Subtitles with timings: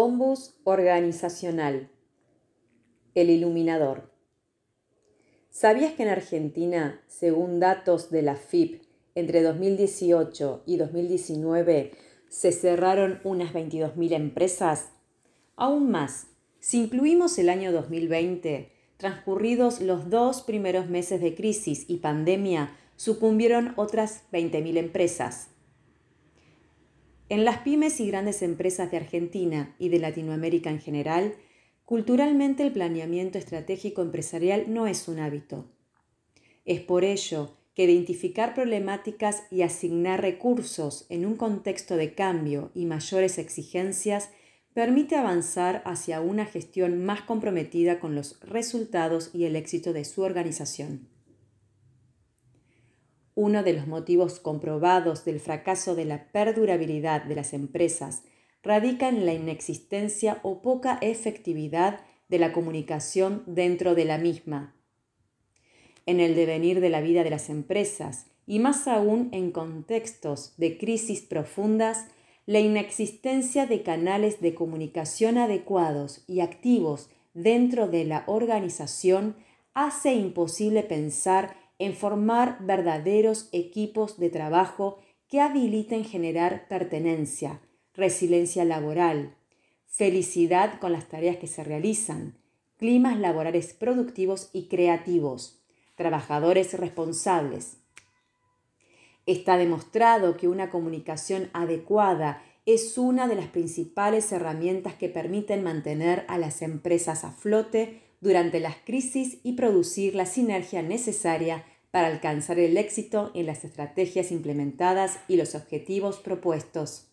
[0.00, 1.90] Ombus organizacional.
[3.16, 4.12] El iluminador.
[5.50, 8.84] ¿Sabías que en Argentina, según datos de la FIP,
[9.16, 11.90] entre 2018 y 2019
[12.28, 14.90] se cerraron unas 22.000 empresas?
[15.56, 16.28] Aún más,
[16.60, 23.72] si incluimos el año 2020, transcurridos los dos primeros meses de crisis y pandemia, sucumbieron
[23.74, 25.48] otras 20.000 empresas.
[27.30, 31.34] En las pymes y grandes empresas de Argentina y de Latinoamérica en general,
[31.84, 35.66] culturalmente el planeamiento estratégico empresarial no es un hábito.
[36.64, 42.86] Es por ello que identificar problemáticas y asignar recursos en un contexto de cambio y
[42.86, 44.30] mayores exigencias
[44.72, 50.22] permite avanzar hacia una gestión más comprometida con los resultados y el éxito de su
[50.22, 51.08] organización.
[53.40, 58.24] Uno de los motivos comprobados del fracaso de la perdurabilidad de las empresas
[58.64, 64.74] radica en la inexistencia o poca efectividad de la comunicación dentro de la misma.
[66.04, 70.76] En el devenir de la vida de las empresas, y más aún en contextos de
[70.76, 72.08] crisis profundas,
[72.44, 79.36] la inexistencia de canales de comunicación adecuados y activos dentro de la organización
[79.74, 84.98] hace imposible pensar en formar verdaderos equipos de trabajo
[85.28, 87.60] que habiliten generar pertenencia,
[87.94, 89.36] resiliencia laboral,
[89.86, 92.38] felicidad con las tareas que se realizan,
[92.78, 95.60] climas laborales productivos y creativos,
[95.96, 97.78] trabajadores responsables.
[99.26, 106.24] Está demostrado que una comunicación adecuada es una de las principales herramientas que permiten mantener
[106.28, 112.58] a las empresas a flote durante las crisis y producir la sinergia necesaria para alcanzar
[112.58, 117.08] el éxito en las estrategias implementadas y los objetivos propuestos.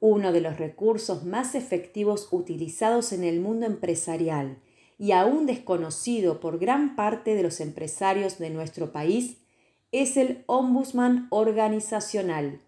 [0.00, 4.58] Uno de los recursos más efectivos utilizados en el mundo empresarial
[4.98, 9.38] y aún desconocido por gran parte de los empresarios de nuestro país
[9.92, 12.60] es el ombudsman organizacional,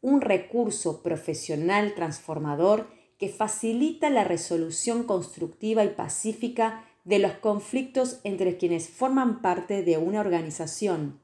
[0.00, 2.88] un recurso profesional transformador
[3.22, 9.96] que facilita la resolución constructiva y pacífica de los conflictos entre quienes forman parte de
[9.96, 11.20] una organización.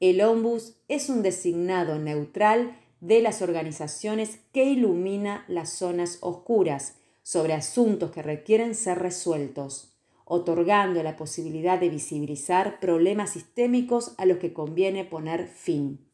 [0.00, 7.52] El ombus es un designado neutral de las organizaciones que ilumina las zonas oscuras sobre
[7.52, 9.92] asuntos que requieren ser resueltos,
[10.24, 16.11] otorgando la posibilidad de visibilizar problemas sistémicos a los que conviene poner fin.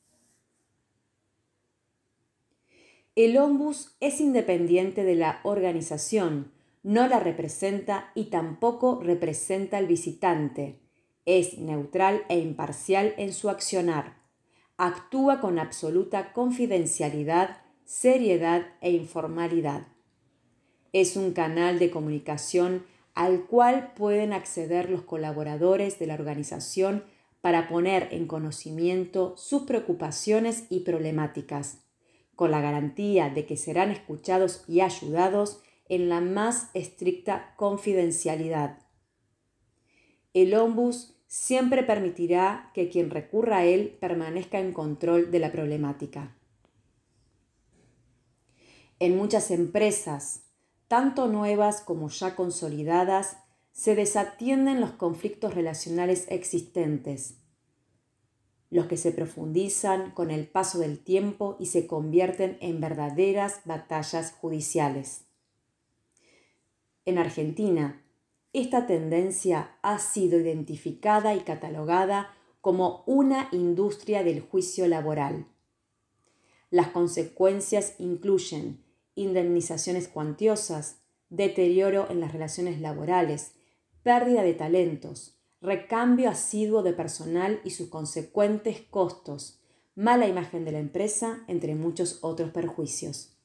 [3.18, 6.52] El ombus es independiente de la organización,
[6.84, 10.78] no la representa y tampoco representa al visitante.
[11.26, 14.22] Es neutral e imparcial en su accionar.
[14.76, 19.88] Actúa con absoluta confidencialidad, seriedad e informalidad.
[20.92, 27.02] Es un canal de comunicación al cual pueden acceder los colaboradores de la organización
[27.40, 31.87] para poner en conocimiento sus preocupaciones y problemáticas
[32.38, 38.78] con la garantía de que serán escuchados y ayudados en la más estricta confidencialidad.
[40.34, 46.36] El ombus siempre permitirá que quien recurra a él permanezca en control de la problemática.
[49.00, 50.44] En muchas empresas,
[50.86, 53.38] tanto nuevas como ya consolidadas,
[53.72, 57.40] se desatienden los conflictos relacionales existentes
[58.70, 64.32] los que se profundizan con el paso del tiempo y se convierten en verdaderas batallas
[64.32, 65.24] judiciales.
[67.04, 68.02] En Argentina,
[68.52, 75.46] esta tendencia ha sido identificada y catalogada como una industria del juicio laboral.
[76.70, 81.00] Las consecuencias incluyen indemnizaciones cuantiosas,
[81.30, 83.52] deterioro en las relaciones laborales,
[84.02, 89.60] pérdida de talentos, recambio asiduo de personal y sus consecuentes costos,
[89.94, 93.36] mala imagen de la empresa, entre muchos otros perjuicios.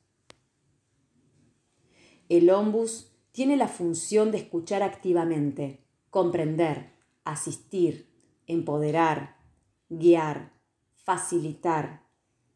[2.30, 6.92] El ombus tiene la función de escuchar activamente, comprender,
[7.24, 8.10] asistir,
[8.46, 9.38] empoderar,
[9.90, 10.54] guiar,
[10.94, 12.04] facilitar,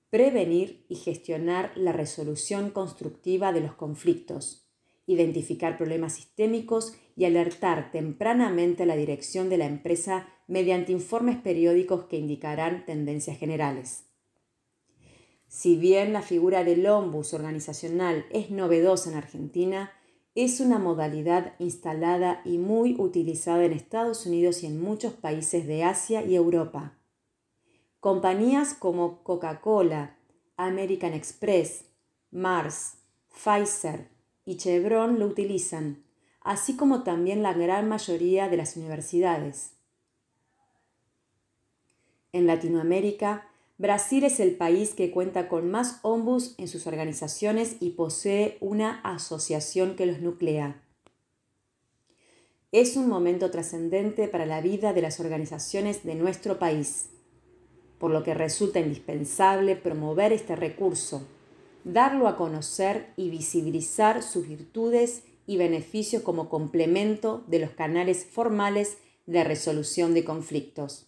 [0.10, 4.67] prevenir y gestionar la resolución constructiva de los conflictos
[5.07, 12.04] identificar problemas sistémicos y alertar tempranamente a la dirección de la empresa mediante informes periódicos
[12.04, 14.04] que indicarán tendencias generales.
[15.48, 19.92] Si bien la figura del ombus organizacional es novedosa en Argentina,
[20.36, 25.83] es una modalidad instalada y muy utilizada en Estados Unidos y en muchos países de
[25.83, 26.98] Asia y Europa.
[28.01, 30.18] Compañías como Coca-Cola,
[30.57, 31.86] American Express,
[32.30, 32.98] Mars,
[33.30, 34.17] Pfizer
[34.48, 36.06] y Chevron lo utilizan,
[36.42, 39.74] así como también la gran mayoría de las universidades.
[42.32, 47.92] En Latinoamérica, Brasil es el país que cuenta con más ombus en sus organizaciones y
[47.92, 50.82] posee una asociación que los nuclea.
[52.72, 57.10] Es un momento trascendente para la vida de las organizaciones de nuestro país,
[58.00, 61.28] por lo que resulta indispensable promover este recurso,
[61.88, 68.98] darlo a conocer y visibilizar sus virtudes y beneficios como complemento de los canales formales
[69.25, 71.07] de resolución de conflictos.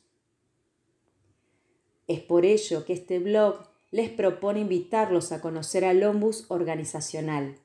[2.08, 7.58] Es por ello que este blog les propone invitarlos a conocer al Ombus organizacional,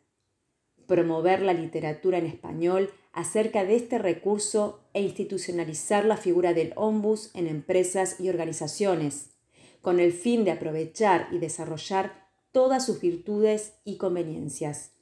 [0.87, 7.31] promover la literatura en español acerca de este recurso e institucionalizar la figura del Ombus
[7.35, 9.31] en empresas y organizaciones,
[9.83, 12.24] con el fin de aprovechar y desarrollar
[12.55, 14.93] todas sus virtudes y conveniencias.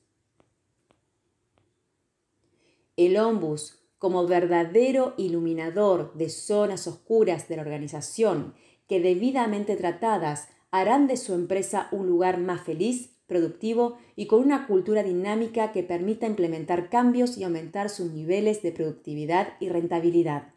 [2.97, 8.55] El Ombus, como verdadero iluminador de zonas oscuras de la organización
[8.89, 14.67] que debidamente tratadas harán de su empresa un lugar más feliz, productivo y con una
[14.67, 20.55] cultura dinámica que permita implementar cambios y aumentar sus niveles de productividad y rentabilidad.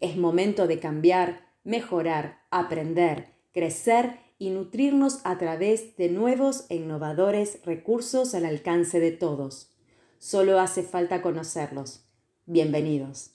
[0.00, 7.60] Es momento de cambiar, mejorar, aprender, crecer y nutrirnos a través de nuevos e innovadores
[7.64, 9.70] recursos al alcance de todos.
[10.18, 12.06] Solo hace falta conocerlos.
[12.46, 13.32] Bienvenidos.